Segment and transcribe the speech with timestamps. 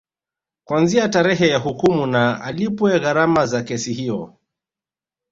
[0.63, 4.33] Kuanzia tarehe ya hukumu na alipwe gharama za kesi hiyo